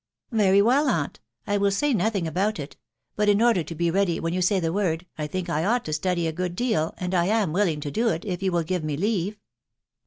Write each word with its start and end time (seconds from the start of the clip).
"Very 0.31 0.63
well, 0.63 0.89
aunt.... 0.89 1.19
I 1.45 1.57
will 1.57 1.69
say 1.69 1.93
nothing 1.93 2.25
about 2.25 2.57
it 2.59 2.75
But 3.15 3.29
in 3.29 3.39
order 3.39 3.61
to 3.61 3.75
be 3.75 3.91
ready 3.91 4.19
when 4.19 4.33
you 4.33 4.41
say 4.41 4.59
the 4.59 4.73
word, 4.73 5.05
I 5.15 5.27
think 5.27 5.47
I 5.47 5.63
ought 5.63 5.85
to 5.85 5.93
study 5.93 6.25
a 6.25 6.31
good 6.33 6.55
deal, 6.55 6.95
and 6.97 7.13
I 7.13 7.25
am 7.25 7.53
willing 7.53 7.81
to 7.81 7.91
do 7.91 8.09
it 8.09 8.25
if 8.25 8.41
you 8.41 8.51
will 8.51 8.63
give 8.63 8.83
me 8.83 8.97
leave." 8.97 9.37